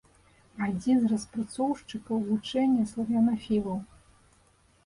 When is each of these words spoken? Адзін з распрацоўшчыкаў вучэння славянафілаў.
Адзін 0.67 0.97
з 1.03 1.11
распрацоўшчыкаў 1.11 2.23
вучэння 2.31 2.89
славянафілаў. 2.93 3.77